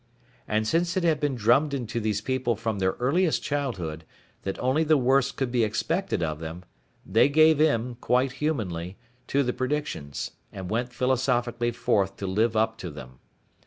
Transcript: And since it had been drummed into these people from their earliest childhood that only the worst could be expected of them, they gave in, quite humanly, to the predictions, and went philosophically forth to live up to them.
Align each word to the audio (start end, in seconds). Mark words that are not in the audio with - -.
And 0.47 0.67
since 0.67 0.97
it 0.97 1.03
had 1.03 1.19
been 1.19 1.35
drummed 1.35 1.75
into 1.75 1.99
these 1.99 2.21
people 2.21 2.55
from 2.55 2.79
their 2.79 2.93
earliest 2.93 3.43
childhood 3.43 4.03
that 4.41 4.57
only 4.57 4.83
the 4.83 4.97
worst 4.97 5.35
could 5.37 5.51
be 5.51 5.63
expected 5.63 6.23
of 6.23 6.39
them, 6.39 6.63
they 7.05 7.29
gave 7.29 7.61
in, 7.61 7.93
quite 8.01 8.31
humanly, 8.41 8.97
to 9.27 9.43
the 9.43 9.53
predictions, 9.53 10.31
and 10.51 10.71
went 10.71 10.91
philosophically 10.91 11.69
forth 11.69 12.15
to 12.17 12.25
live 12.25 12.57
up 12.57 12.79
to 12.79 12.89
them. 12.89 13.19